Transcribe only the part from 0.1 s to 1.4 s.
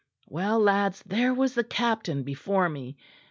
Well, lads, there